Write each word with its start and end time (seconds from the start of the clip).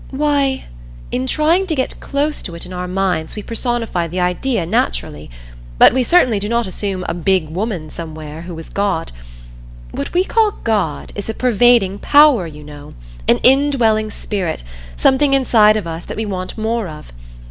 "Why 0.09 0.65
in 1.11 1.27
trying 1.27 1.67
to 1.67 1.75
get 1.75 1.99
close 1.99 2.41
to 2.41 2.55
it 2.55 2.65
in 2.65 2.73
our 2.73 2.87
minds 2.87 3.35
we 3.35 3.43
personify 3.43 4.07
the 4.07 4.19
idea, 4.19 4.65
naturally; 4.65 5.29
but 5.77 5.93
we 5.93 6.01
certainly 6.01 6.39
do 6.39 6.49
not 6.49 6.65
assume 6.65 7.05
a 7.07 7.13
Big 7.13 7.49
Woman 7.49 7.87
somewhere, 7.91 8.41
who 8.41 8.57
is 8.57 8.71
God. 8.71 9.11
What 9.91 10.11
we 10.11 10.23
call 10.23 10.55
God 10.63 11.11
is 11.13 11.29
a 11.29 11.35
Pervading 11.35 11.99
Power, 11.99 12.47
you 12.47 12.63
know, 12.63 12.95
an 13.27 13.37
Indwelling 13.43 14.09
Spirit, 14.09 14.63
something 14.95 15.35
inside 15.35 15.77
of 15.77 15.85
us 15.85 16.03
that 16.05 16.17
we 16.17 16.25
want 16.25 16.57
more 16.57 16.87
of. 16.87 17.11